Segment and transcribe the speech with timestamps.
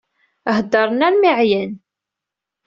[0.55, 1.71] Heddren armi εyan.